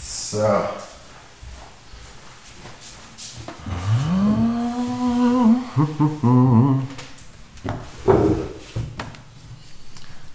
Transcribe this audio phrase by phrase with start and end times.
[0.00, 0.38] So.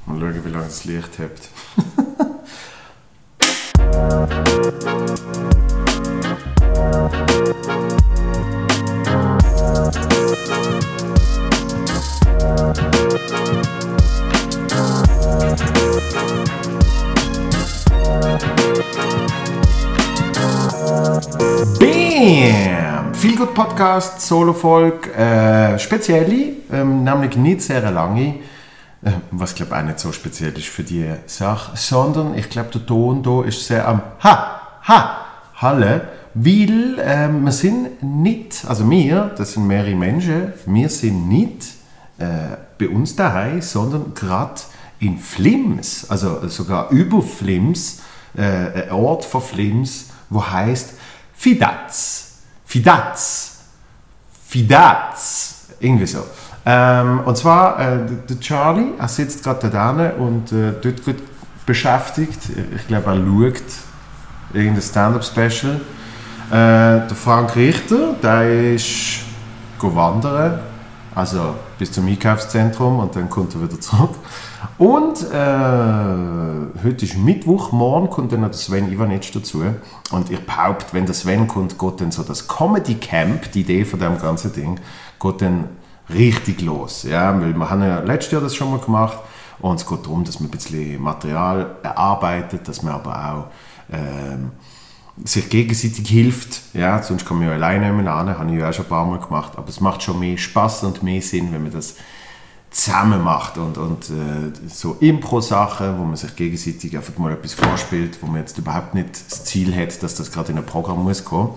[0.05, 1.49] Mal schauen, wie lange das Licht hebt.
[23.23, 28.35] Gut Podcast, Solo-Folge, äh, spezielle, ähm, nämlich nicht sehr lange,
[29.01, 32.85] äh, was glaube auch nicht so speziell ist für die Sache, sondern ich glaube der
[32.85, 34.61] Ton hier ist sehr am Ha!
[34.83, 35.25] Ha!
[35.55, 41.63] Halle, weil äh, wir sind nicht, also wir, das sind mehrere Menschen, wir sind nicht
[42.17, 44.59] äh, bei uns daheim, sondern gerade
[44.99, 48.01] in Flims, also sogar über Flims,
[48.35, 48.41] äh,
[48.83, 50.95] ein Ort von Flims, wo heißt
[51.33, 52.32] Fidaz.
[52.73, 53.59] Fidaz.
[54.47, 55.67] Fidaz.
[55.79, 56.25] Irgendwie so.
[56.65, 61.17] Ähm, und zwar, äh, der Charlie, er sitzt gerade da und äh, dort gut
[61.67, 62.39] beschäftigt.
[62.75, 63.63] Ich glaube, er schaut
[64.53, 65.75] irgendein Stand-Up-Special.
[66.49, 69.19] Äh, der Frank Richter, der ist
[69.79, 70.59] wandern,
[71.15, 74.15] also bis zum Einkaufszentrum und dann kommt er wieder zurück.
[74.77, 79.63] Und äh, heute ist Mittwoch, morgen kommt dann noch der Sven Ivanic dazu.
[80.11, 83.85] Und ich behaupte, wenn der Sven kommt, geht dann so das Comedy Camp, die Idee
[83.85, 84.79] von dem ganzen Ding,
[85.19, 85.69] geht dann
[86.09, 87.03] richtig los.
[87.03, 87.39] Ja?
[87.39, 89.17] Weil wir haben ja letztes Jahr das schon mal gemacht
[89.59, 94.51] und es geht darum, dass man ein bisschen Material erarbeitet, dass man aber auch ähm,
[95.23, 96.62] sich gegenseitig hilft.
[96.73, 97.01] Ja?
[97.01, 99.53] Sonst kann man ja alleine nehmen habe ich ja auch schon ein paar Mal gemacht.
[99.55, 101.95] Aber es macht schon mehr Spaß und mehr Sinn, wenn man das
[102.73, 108.17] zusammen macht und, und äh, so Impro-Sachen, wo man sich gegenseitig einfach mal etwas vorspielt,
[108.21, 111.23] wo man jetzt überhaupt nicht das Ziel hat, dass das gerade in ein Programm muss
[111.23, 111.51] kommen.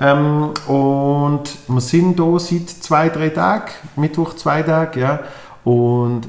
[0.00, 5.20] Ähm, und wir sind hier seit zwei, drei Tagen, Mittwoch zwei Tage, ja,
[5.64, 6.28] und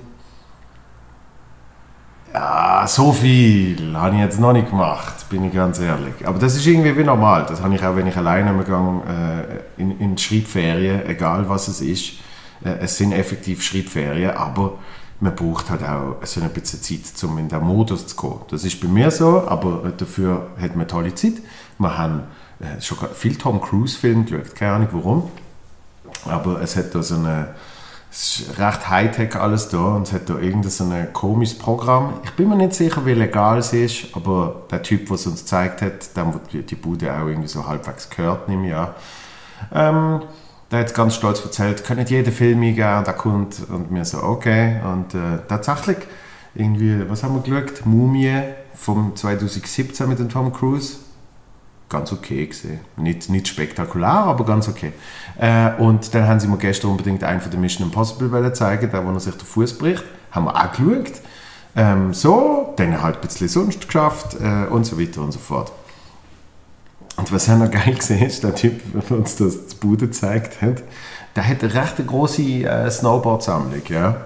[2.40, 6.26] ja, so viel habe ich jetzt noch nicht gemacht, bin ich ganz ehrlich.
[6.26, 7.46] Aber das ist irgendwie wie normal.
[7.48, 11.68] Das habe ich auch, wenn ich alleine gehe, äh, in, in die Schreibferien, egal was
[11.68, 12.14] es ist.
[12.64, 14.78] Äh, es sind effektiv Schreibferien, aber
[15.20, 18.42] man braucht halt auch so ein bisschen Zeit, um in den Modus zu kommen.
[18.50, 21.34] Das ist bei mir so, aber dafür hat man tolle Zeit.
[21.78, 22.24] Wir haben
[22.62, 25.32] äh, schon viel Tom Cruise-Filme geschaut, keine Ahnung warum.
[26.26, 27.50] Aber es hat da so eine
[28.12, 32.14] es ist recht Hightech alles da und es hat da irgendein so ein komisches Programm.
[32.24, 35.42] Ich bin mir nicht sicher, wie legal es ist, aber der Typ, der es uns
[35.42, 38.90] gezeigt hat, dem wird die Bude auch irgendwie so halbwegs gehört, nehme ich an.
[39.74, 40.22] Ähm,
[40.72, 44.24] der hat ganz stolz erzählt, kann nicht jeder Film eingeben, der kommt und mir so,
[44.24, 44.80] okay.
[44.84, 45.98] Und äh, tatsächlich,
[46.56, 47.86] irgendwie, was haben wir geschaut?
[47.86, 48.42] Mumie
[48.74, 50.98] vom 2017 mit dem Tom Cruise
[51.90, 52.80] ganz okay gesehen.
[52.96, 54.94] Nicht, nicht spektakulär, aber ganz okay.
[55.38, 59.06] Äh, und dann haben sie mir gestern unbedingt einen von den Mission Impossible zeigen, der,
[59.06, 60.04] wo er sich den Fuß bricht.
[60.32, 61.22] Haben wir auch geschaut.
[61.76, 65.72] Ähm, so, dann halt ein bisschen sonst geschafft äh, und so weiter und so fort.
[67.18, 70.62] Und was haben wir geil gesehen ist, der Typ, der uns das die Bude gezeigt
[70.62, 70.84] hat,
[71.36, 74.26] der hat eine recht große äh, Snowboard-Sammlung, ja.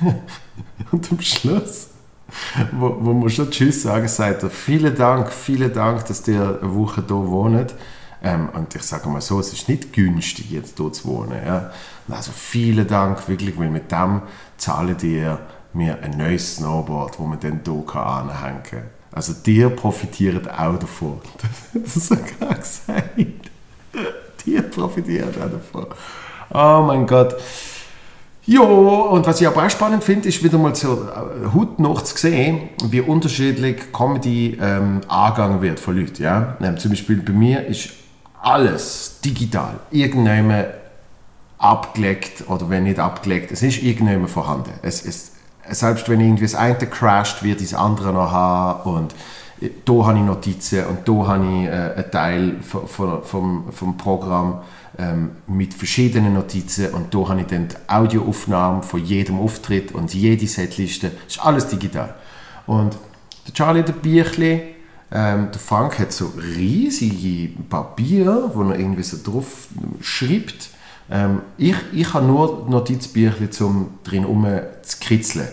[0.92, 1.91] und am Schluss
[2.72, 6.74] wo, wo man schon Tschüss sagen, sagt er, vielen Dank, vielen Dank, dass ihr eine
[6.74, 7.74] Woche hier wohnt.
[8.22, 11.38] Ähm, und ich sage mal so, es ist nicht günstig, jetzt hier zu wohnen.
[11.44, 11.72] Ja.
[12.08, 14.22] Also vielen Dank, wirklich, weil mit dem
[14.56, 15.38] zahlen ihr
[15.72, 18.82] mir ein neues Snowboard, das man dann hier anhängen kann.
[19.10, 21.20] Also dir profitiert auch davon.
[21.74, 23.50] Das ist sogar gesagt.
[24.44, 25.86] Dir profitiert auch davon.
[26.50, 27.34] Oh mein Gott.
[28.44, 32.16] Ja, und was ich aber auch spannend finde, ist wieder mal äh, Hut noch zu
[32.16, 36.22] sehen, wie unterschiedlich Comedy ähm, angegangen wird von Leuten.
[36.22, 36.56] Ja?
[36.60, 37.90] Ähm, zum Beispiel bei mir ist
[38.40, 40.66] alles digital, irgendjemand
[41.58, 44.72] abgelegt oder wenn nicht abgelegt, es ist irgendjemand vorhanden.
[44.82, 45.32] Es, es,
[45.70, 49.16] selbst wenn irgendwie das eine crasht, wird das andere noch haben und äh,
[49.84, 54.62] da habe ich Notizen und da habe ich äh, einen Teil vom, vom, vom Programm
[54.98, 60.12] ähm, mit verschiedenen Notizen und da habe ich dann die Audioaufnahmen von jedem Auftritt und
[60.14, 61.10] jede Setliste.
[61.24, 62.14] Das ist alles digital.
[62.66, 62.96] Und
[63.46, 64.60] der Charlie hat ein Bierchen,
[65.10, 69.68] ähm, der Frank hat so riesige Papier, wo er irgendwie so drauf
[70.00, 70.70] schreibt.
[71.10, 74.46] Ähm, ich, ich habe nur Notizbücher, um drin herum
[74.82, 75.48] zu kitzeln.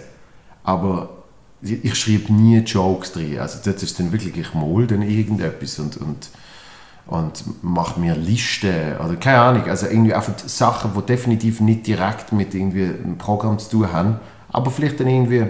[0.64, 1.19] Aber
[1.62, 3.40] ich schreibe nie Jokes drin.
[3.40, 6.30] Also das ist dann wirklich, ich male dann irgendetwas und, und
[7.10, 12.32] und mache mir Listen oder keine Ahnung, also irgendwie einfach Sachen, die definitiv nicht direkt
[12.32, 14.20] mit irgendwie einem Programm zu tun haben,
[14.50, 15.48] aber vielleicht dann irgendwie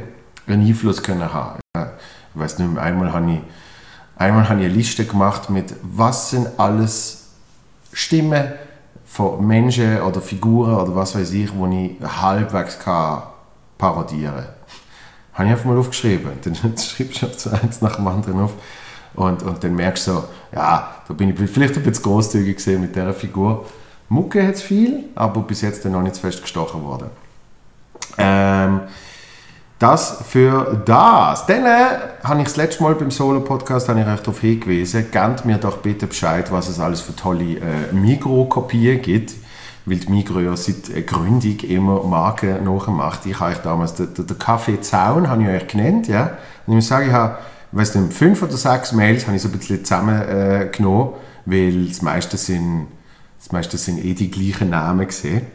[0.47, 1.59] einen Einfluss können haben.
[1.75, 3.39] ich weiß nicht mehr, einmal habe ich,
[4.15, 7.27] einmal habe ich eine Liste gemacht mit, was sind alles
[7.91, 8.53] Stimmen
[9.06, 13.23] von Menschen oder Figuren oder was weiß ich, die ich halbwegs kann
[13.77, 14.58] parodieren kann.
[15.39, 16.31] Habe ich einfach mal aufgeschrieben.
[16.44, 18.51] Dann schreibst du so eins nach dem anderen auf.
[19.15, 22.81] Und, und dann merkst du so, ja, da bin ich vielleicht ein bisschen großzügig gesehen
[22.81, 23.65] mit dieser Figur.
[24.09, 27.09] Mucke hat es viel, aber bis jetzt noch nicht fest gestochen worden.
[28.18, 28.81] Ähm,
[29.77, 31.45] das für das.
[31.45, 31.85] Dann äh,
[32.21, 36.51] habe ich das letzte Mal beim Solo-Podcast euch darauf hingewiesen, gebt mir doch bitte Bescheid,
[36.51, 39.35] was es alles für tolle äh, Migro-Kopien gibt.
[39.86, 43.26] Weil die Migro ja seit äh, Gründung immer Marken nachmacht.
[43.26, 46.38] Ich habe damals den, den, den Kaffee Zaun, habe ich euch genannt, ja.
[46.66, 47.38] Und ich muss sagen, ich habe,
[47.72, 51.12] weiß nicht, fünf oder sechs Mails habe ich so ein bisschen zusammengenommen, äh,
[51.46, 52.88] weil das meiste sind,
[53.40, 55.48] das meiste sind eh die gleichen Namen gesehen.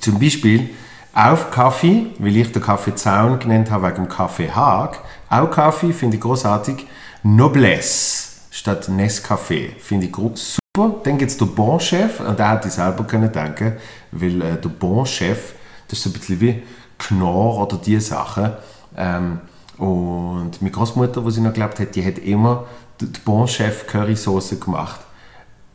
[0.00, 0.70] Zum Beispiel
[1.14, 5.00] auf Kaffee, weil ich den Kaffee Zaun genannt habe wegen dem Kaffee Haag.
[5.30, 6.86] Auch Kaffee finde ich großartig.
[7.22, 10.65] Noblesse statt Nescafé finde ich super.
[10.76, 13.74] Dann gibt es den Bon Chef, an den hätte ich selber können denken
[14.12, 15.54] weil äh, der Bon Chef,
[15.88, 16.62] das ist so ein bisschen wie
[16.98, 18.52] Knorr oder diese Sachen.
[18.96, 19.40] Ähm,
[19.78, 22.66] und meine Großmutter, die sie noch gelebt hat, die hat immer
[23.00, 25.00] die Bon Chef Currysoße gemacht.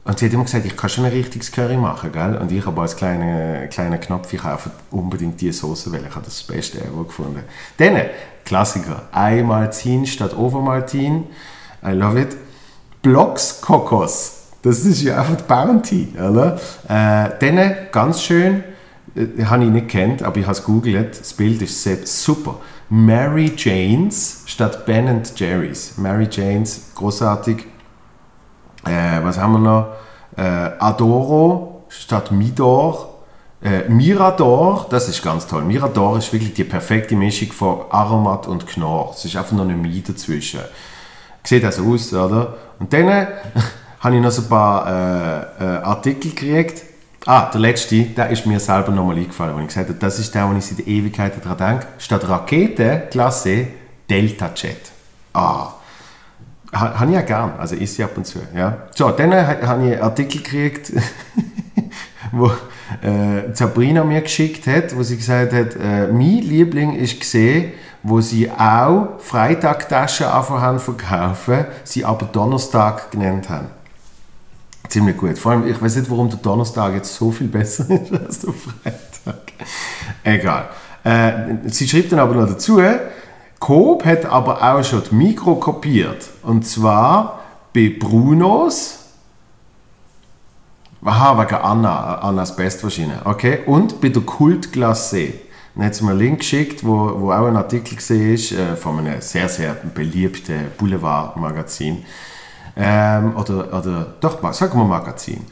[0.04, 2.36] Und sie hat immer gesagt, ich kann schon ein richtiges Curry machen, gell?
[2.38, 6.26] Und ich habe als kleiner, kleiner Knopf, ich kaufe unbedingt diese Soße, weil ich habe
[6.26, 7.44] das Beste ever gefunden.
[7.78, 8.02] Dann,
[8.44, 11.26] Klassiker, Eimaltin statt Ovomaltin,
[11.86, 12.36] I love it.
[13.04, 16.60] Blocks Kokos, das ist ja einfach die Bounty, oder?
[16.88, 18.64] Äh, dann, ganz schön,
[19.16, 22.58] äh, habe ich nicht kennt, aber ich habe es googelt, das Bild ist super.
[22.90, 25.98] Mary Janes statt Ben Jerry's.
[25.98, 27.66] Mary Janes, großartig
[28.86, 29.88] äh, was haben wir noch?
[30.36, 33.10] Äh, Adoro statt Midor.
[33.64, 35.64] Äh, Mirador, das ist ganz toll.
[35.64, 39.12] Mirador ist wirklich die perfekte Mischung von Aromat und Knorr.
[39.16, 40.62] Es ist einfach noch eine Mie dazwischen.
[41.44, 42.58] Sieht das aus, oder?
[42.80, 43.28] Und dann
[44.02, 46.84] habe ich noch ein paar äh, äh, Artikel gekriegt.
[47.26, 50.34] Ah, der letzte, der ist mir selber nochmal eingefallen, wo ich gesagt habe, das ist
[50.34, 51.88] der, wo ich seit Ewigkeiten daran denke.
[52.00, 53.68] Statt Rakete, Klasse,
[54.10, 54.92] Delta Jet.
[55.34, 55.74] Ah,
[56.74, 58.40] habe ich ja gern, also ist sie ab und zu.
[58.56, 58.88] Ja.
[58.96, 60.92] So, dann habe ich einen Artikel gekriegt,
[62.32, 67.74] wo äh, Sabrina mir geschickt hat, wo sie gesagt hat, äh, mein Liebling ist gesehen,
[68.02, 73.68] wo sie auch Freitagtaschen anfangen verkaufen, sie aber Donnerstag genannt haben.
[74.92, 75.40] Ziemlich gut.
[75.40, 78.54] Vor allem, ich weiß nicht, warum der Donnerstag jetzt so viel besser ist als der
[78.54, 79.54] Freitag.
[80.22, 80.68] Egal.
[81.06, 82.82] Äh, sie schreibt dann aber noch dazu,
[83.60, 86.28] Coop hat aber auch schon die Mikro kopiert.
[86.44, 87.40] Und zwar
[87.74, 89.00] bei Brunos.
[91.06, 93.22] Aha, wegen Anna, Annas Bestmaschine.
[93.24, 93.60] Okay.
[93.68, 95.36] Und bei der Kult Glacé.
[95.74, 99.00] Dann hat sie mir einen Link geschickt, wo, wo auch ein Artikel ist äh, von
[99.00, 102.04] einem sehr, sehr beliebten Boulevard-Magazin.
[102.82, 105.46] Ähm, oder, oder, doch, sagen wir Magazin.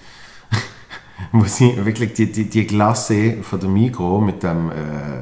[1.31, 4.73] wo sie wirklich die, die, die Glasse von der Mikro mit dem, äh,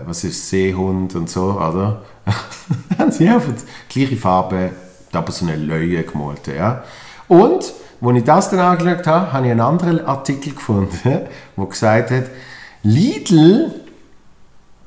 [0.05, 2.03] was ist, Seehund und so, oder?
[2.97, 4.71] haben sie einfach die gleiche Farbe,
[5.11, 6.47] aber so eine Löwe gemalt.
[6.47, 6.83] Ja?
[7.27, 10.97] Und, als ich das dann angeschaut habe, habe ich einen anderen Artikel gefunden,
[11.57, 12.25] der gesagt hat,
[12.83, 13.71] Lidl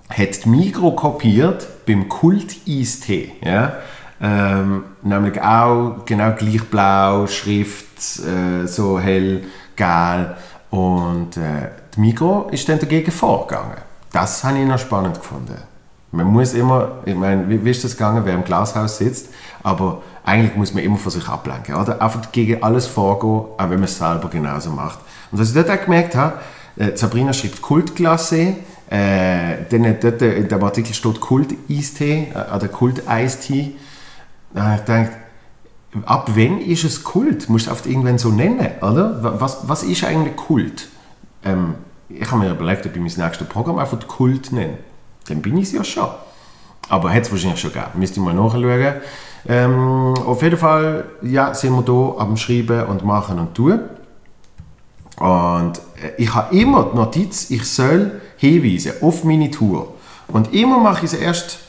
[0.08, 3.32] hat die Mikro kopiert beim Kult Eistee.
[3.44, 3.75] Ja?
[4.22, 9.44] Ähm, nämlich auch genau gleich blau, Schrift äh, so hell,
[9.77, 10.36] gel.
[10.70, 13.79] Und äh, die Migro ist dann dagegen vorgegangen.
[14.12, 15.56] Das habe ich noch spannend gefunden.
[16.12, 19.29] Man muss immer, ich meine, wie, wie ist das gegangen, wer im Glashaus sitzt,
[19.62, 22.03] aber eigentlich muss man immer von sich ablenken, oder?
[22.03, 24.98] Einfach gegen alles vorgehen, auch wenn man es selber genauso macht.
[25.31, 26.41] Und was ich dort auch gemerkt habe,
[26.77, 28.56] äh, Sabrina schreibt Kultklasse,
[28.91, 33.77] äh, dann dort in dem Artikel steht Kult-Eistee, äh, oder Kult-Eistee.
[34.52, 35.12] Da ich gedacht,
[36.06, 37.48] ab wann ist es Kult?
[37.48, 39.40] Muss du es irgendwann so nennen, oder?
[39.40, 40.88] Was, was ist eigentlich Kult?
[41.44, 41.74] Ähm,
[42.08, 44.78] ich habe mir überlegt, ob ich mein nächstes Programm einfach Kult nenne
[45.30, 46.08] dann bin ich es ja schon.
[46.88, 47.90] Aber hätte es wahrscheinlich schon gegeben.
[47.94, 48.94] Müsste ich mal nachschauen.
[49.48, 53.80] Ähm, auf jeden Fall ja, sind wir hier am Schreiben und Machen und Tun.
[55.19, 59.94] Und äh, ich habe immer die Notiz, ich soll hinweisen auf meine Tour.
[60.28, 61.60] Und immer mache ich es erst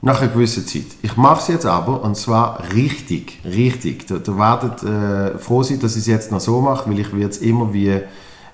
[0.00, 0.86] nach einer gewissen Zeit.
[1.02, 4.08] Ich mache es jetzt aber, und zwar richtig, richtig.
[4.10, 7.38] Ihr werdet äh, froh sein, dass ich es jetzt noch so mache, weil ich es
[7.38, 8.00] immer wie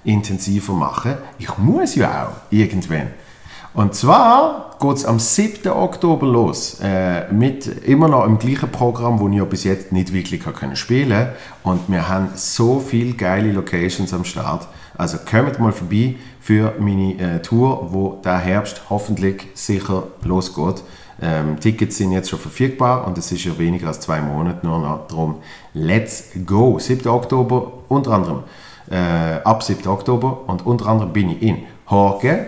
[0.05, 1.15] intensiver machen.
[1.39, 3.09] Ich muss ja auch irgendwann.
[3.75, 5.71] Und zwar geht es am 7.
[5.73, 10.13] Oktober los, äh, mit immer noch im gleichen Programm, das ich ja bis jetzt nicht
[10.13, 11.29] wirklich können spielen
[11.65, 14.69] Und wir haben so viele geile Locations am Start.
[14.97, 20.85] Also kommt mal vorbei für meine äh, Tour, wo der Herbst hoffentlich sicher losgeht.
[21.23, 24.79] Ähm, Tickets sind jetzt schon verfügbar und es ist ja weniger als zwei Monate nur
[24.79, 25.07] noch.
[25.09, 25.37] Darum,
[25.73, 26.79] let's go!
[26.79, 27.09] 7.
[27.09, 28.43] Oktober, unter anderem,
[28.91, 29.87] äh, ab 7.
[29.89, 32.47] Oktober und unter anderem bin ich in Horgen,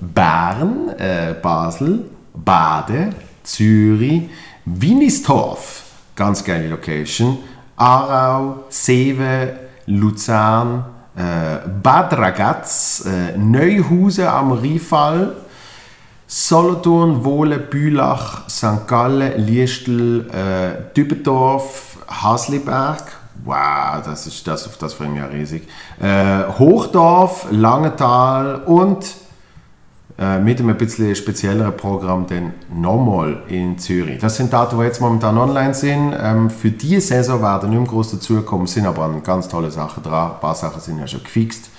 [0.00, 3.10] Bern, äh, Basel, Bade,
[3.42, 4.30] Zürich,
[4.64, 5.84] Winistorf,
[6.14, 7.38] ganz geile Location,
[7.76, 9.54] Aarau, Seewe,
[9.86, 10.84] Luzern,
[11.16, 15.34] äh, Bad Ragaz, äh, Neuhausen am Riefall,
[16.30, 18.86] Solothurn, Wohlen, Bülach, St.
[18.86, 23.02] Gallen, Liestel, äh, Dübendorf, Hasliberg.
[23.46, 25.68] Wow, das ist das, auf das freue ich mich riesig.
[25.98, 29.06] Äh, Hochdorf, Langenthal und
[30.18, 34.18] äh, mit einem bisschen spezielleren Programm dann nochmal in Zürich.
[34.18, 36.14] Das sind Daten, die jetzt momentan online sind.
[36.20, 40.32] Ähm, für diese Saison werden nicht mehr groß dazukommen, sind aber ganz tolle Sachen dran.
[40.32, 41.70] Ein paar Sachen sind ja schon gefixt.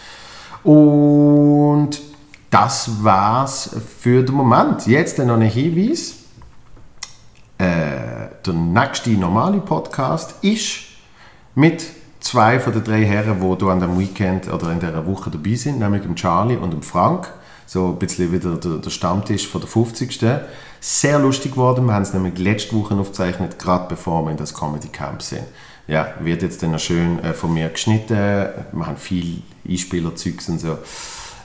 [0.64, 1.59] Und
[2.50, 4.88] das war's für den Moment.
[4.88, 6.16] Jetzt noch ein Hinweis.
[7.58, 10.80] Äh, der nächste normale Podcast ist
[11.56, 11.86] mit
[12.20, 15.80] zwei von den drei Herren, die an dem Weekend oder in dieser Woche dabei sind,
[15.80, 17.32] nämlich dem Charlie und dem Frank.
[17.66, 20.20] So ein bisschen wieder der, der Stammtisch von der 50.
[20.80, 21.86] Sehr lustig geworden.
[21.86, 25.44] Wir haben es nämlich letzte Woche aufgezeichnet, gerade bevor wir in das Comedy Camp sind.
[25.88, 28.16] Ja, wird jetzt dann noch schön äh, von mir geschnitten.
[28.16, 30.78] Wir haben viel Einspielerzeugs und so.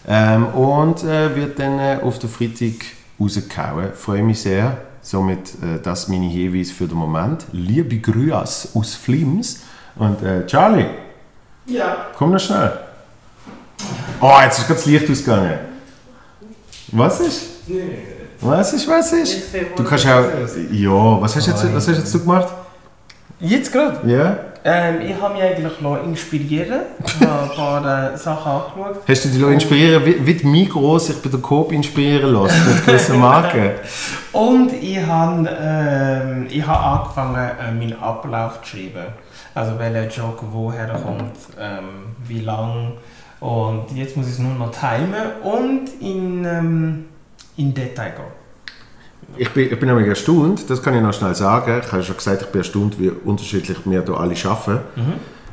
[0.06, 2.84] Ähm, und äh, wird dann äh, auf den Freitag
[3.18, 3.92] rausgehauen.
[3.94, 4.76] Freue mich sehr.
[5.00, 7.46] Somit äh, das meine Hinweis für den Moment.
[7.52, 9.60] Liebe Grüße aus Flims.
[9.96, 10.86] Und äh, Charlie,
[11.66, 12.06] Ja.
[12.16, 12.72] komm noch schnell.
[14.20, 15.58] Oh, jetzt ist gerade das Licht ausgegangen.
[16.92, 17.42] Was ist?
[17.68, 17.98] Nee.
[18.40, 19.42] Was ist, was ist?
[19.76, 20.24] Du kannst auch.
[20.70, 22.48] Ja, was hast, du jetzt, was hast jetzt du gemacht?
[23.40, 24.08] Jetzt gerade?
[24.10, 24.38] Ja?
[24.66, 26.80] Ähm, ich habe mich eigentlich inspirieren.
[27.04, 29.02] Ich habe ein paar äh, Sachen angeschaut.
[29.06, 32.86] Hast du dich inspirieren wie, wie die Migros sich bei der Coop inspirieren lassen mit
[32.86, 33.72] gewissen Marken?
[34.32, 39.12] Und ich habe, ähm, ich habe angefangen, äh, meinen Ablauf zu schreiben.
[39.54, 42.94] Also welcher Jog woher kommt, ähm, wie lang.
[43.40, 47.04] Und jetzt muss ich es nur noch timen und in, ähm,
[47.58, 48.43] in Detail gehen.
[49.36, 51.80] Ich bin, ich bin nämlich erstaunt, das kann ich noch schnell sagen.
[51.84, 54.80] Ich habe schon gesagt, ich bin erstaunt, wie unterschiedlich wir hier alle arbeiten.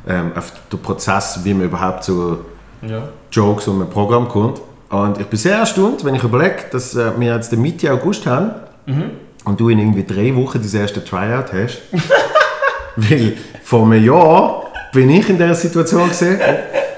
[0.08, 2.38] Ähm, auf den Prozess, wie man überhaupt zu
[2.82, 3.08] Ja.
[3.30, 4.60] Jokes und ein Programm kommt.
[4.90, 8.26] Und ich bin sehr erstaunt, wenn ich überlege, dass äh, wir jetzt den Mitte August
[8.26, 8.50] haben
[9.44, 11.78] und du in irgendwie drei Wochen das erste Tryout hast.
[12.96, 16.38] Weil vor einem Jahr bin ich in dieser Situation gesehen.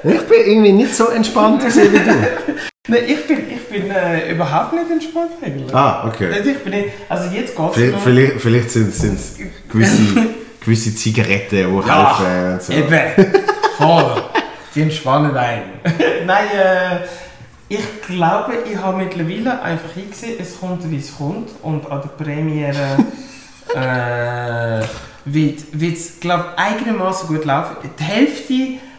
[0.03, 2.55] Ich bin irgendwie nicht so entspannt gewesen wie du.
[2.87, 5.75] Nein, ich bin, ich bin äh, überhaupt nicht entspannt eigentlich.
[5.75, 6.31] Ah, okay.
[6.31, 9.39] Also ich bin nicht, also jetzt geht Vielleicht, es vielleicht, vielleicht sind es
[9.71, 10.03] gewisse,
[10.61, 12.53] gewisse Zigaretten, die helfen.
[12.53, 12.73] und so.
[12.75, 13.33] Eben,
[13.79, 14.23] voll.
[14.75, 15.63] Die entspannen einen.
[16.27, 16.97] Nein, äh,
[17.71, 22.23] ich glaube, ich habe mittlerweile einfach hingesehen, es kommt wie es kommt und an der
[22.23, 22.99] Premiere
[23.75, 24.85] äh,
[25.25, 27.77] wird es, glaube ich, einigermaßen gut laufen.
[27.99, 28.55] Die Hälfte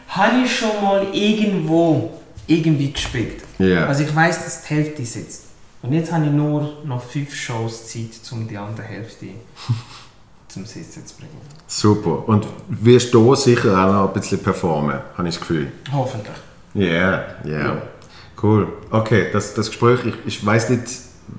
[0.08, 2.14] habe ich schon mal irgendwo
[2.48, 3.45] irgendwie gespickt.
[3.58, 3.86] Ja.
[3.88, 5.44] Also ich weiß, dass die Hälfte sitzt.
[5.82, 9.28] Und jetzt habe ich nur noch fünf Shows Zeit, um die andere Hälfte
[10.48, 11.38] zum Sitzen zu bringen.
[11.68, 12.28] Super.
[12.28, 15.72] Und wirst du sicher auch noch ein bisschen performen, habe ich das Gefühl.
[15.92, 16.36] Hoffentlich.
[16.74, 17.66] Ja, yeah, yeah.
[17.66, 17.82] Ja.
[18.42, 18.68] Cool.
[18.92, 20.84] Okay, das, das Gespräch, ich, ich weiß nicht,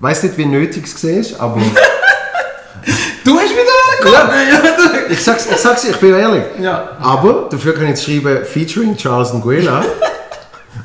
[0.01, 1.61] weiß nicht, wie nötig es war, aber
[3.25, 5.11] Du hast wieder angekommen!
[5.11, 6.45] ich sag's, ich sag's, ich bin ehrlich.
[6.61, 6.97] Ja.
[7.01, 9.85] Aber dafür kann ich jetzt schreiben, featuring Charles Nguela.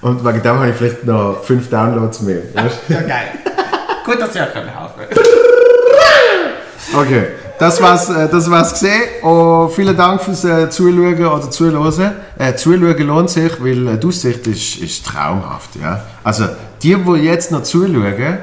[0.02, 2.42] Und wegen dem habe ich vielleicht noch fünf Downloads mehr.
[2.54, 2.80] weißt?
[2.90, 3.28] Ja, geil.
[4.06, 5.22] Gut, dass ich euch helfen.
[6.94, 7.28] Okay,
[7.60, 9.02] das war's, äh, das war's gesehen.
[9.22, 12.12] Und vielen Dank fürs äh, Zuschauen oder Zuhören.
[12.38, 15.70] Äh, Zuschauen lohnt sich, weil äh, die Aussicht ist, ist traumhaft.
[15.82, 16.04] Ja?
[16.24, 16.46] Also,
[16.82, 18.40] die, die jetzt noch zuschauen,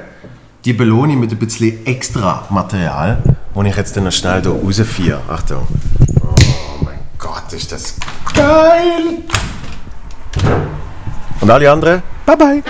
[0.64, 3.18] die belohne ich mit ein bisschen extra Material,
[3.54, 5.20] das ich jetzt dann noch schnell hier rausfahre.
[5.28, 5.66] Achtung.
[6.22, 7.96] Oh mein Gott, ist das
[8.34, 9.18] geil!
[11.40, 12.62] Und alle anderen, bye bye!